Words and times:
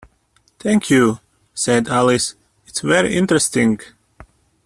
‘Thank 0.57 0.89
you,’ 0.89 1.19
said 1.53 1.87
Alice, 1.87 2.33
‘it’s 2.65 2.79
very 2.81 3.15
interesting’. 3.15 3.79